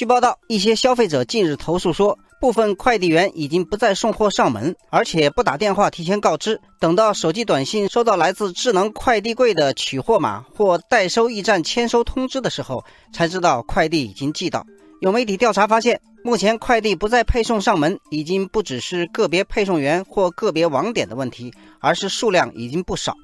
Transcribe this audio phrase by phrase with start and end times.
[0.00, 12.82] 据报道，一些消费者近日投诉说，部分快递员已经不再送货上门，而且不打电话提前告知，等到手机短信收到来自智能快递柜的取货码或代收驿站签收通知的时候，
[13.12, 14.64] 才知道快递已经寄到。
[15.02, 23.14] 有媒体调查发现，目前快递不再配送上门，已经不只是个别配送员或个别网点的问题，而是数量已经不少。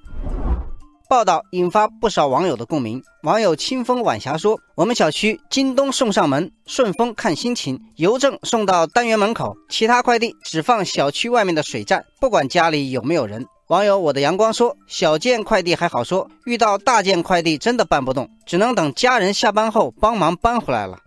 [1.08, 3.00] 报道引发不少网友的共鸣。
[3.22, 20.98] 网友清风晚霞说：“我们小区京东送上门，顺丰看心情，邮政送到单元门口，其他快递只放小区外面的水站，不管家里有没有人。”网友我的阳光说：“小件快递还好说，遇到大件快递真的搬不动，只能等家人下班后帮忙搬回来了。”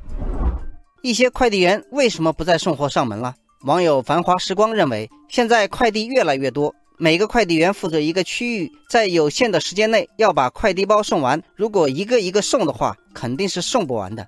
[1.03, 3.35] 一些快递员为什么不再送货上门了？
[3.65, 6.73] 网友繁华时光认为，现在快递越来越多。
[7.01, 11.41] 每个快递员负责一个区域，在有限的时间内要把快递包送完。
[11.55, 14.27] 如果一个一个送的话，肯定是送不完的。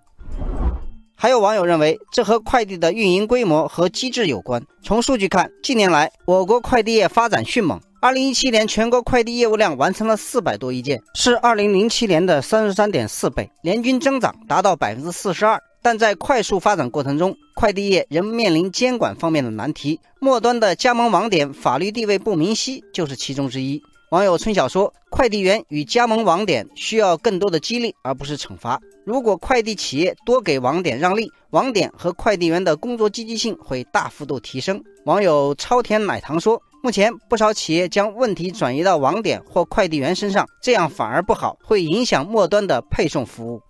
[1.13, 4.63] 还有网友认为，这和快递的运营规模和机制有关。
[4.81, 7.77] 从数据看，近年来我国快递业发展迅猛。
[8.01, 15.61] 二零一七年，全国快递业务量完成了四百多亿件，是二零零七年的三十三点四倍，年均增长达到百分之四十二。
[15.81, 23.81] 但在快速发展过程中，快递业仍面临监管方面的难题，末端的加盟网点法律地位不明晰就是其中之一。
[24.11, 28.77] 网友春晓说：“快递员与加盟网点需要更多的激励，而不是惩罚。
[29.05, 43.61] 如果快递企业多给网点让利，网点和快递员的工作积极性会大幅度提升。”网友超甜奶糖说：“目前不少企业将问题转移到网点或快递员身上，这样反而不好，会影响末端的配送服务。”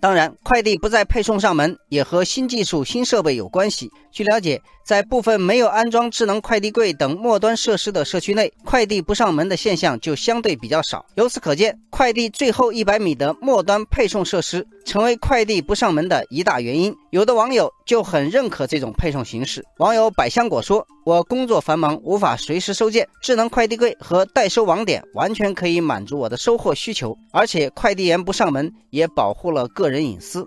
[0.00, 3.90] 当然，快递不再配送上门，也和新技术、新设备有关系。
[4.10, 11.04] 据了解，在部分没有安装智能快递柜等末端设施的社区内，快递不上门的现象就相对比较少。
[11.16, 16.94] 由此可见，快递最后一百米的末端配送设施成为快递不上门的一大原因。
[17.10, 19.62] 有的网友就很认可这种配送形式。
[19.76, 30.46] 网友百香果说：“我工作繁忙，无法随时收件，智能快递柜和代收网点完全可以满足我的收货需求，而且快递员不上门也保护了个人隐私。”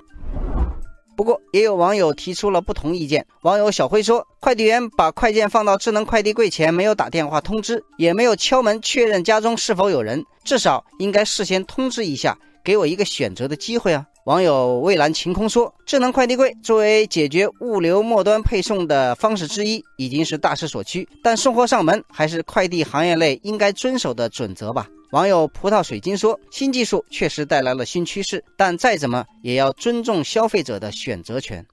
[1.15, 3.25] 不过，也有网友提出了不同意见。
[3.43, 31.63] 网友小辉说：“快递员把快件放到智能快递柜前，没有打电话通知，也没有敲门确认家中是否有人，至少应该事先通知一下，给我一个选择的机会啊。”网友蔚蓝晴空说：“智能快递柜作为解决物流末端配送的方式之一，已经是大势所趋，但送货上门还是快递行业内应该遵守的准则吧。”网友葡萄水晶说：“新技术确实带来了新趋势，但再怎么也要尊重消费者的选择权。”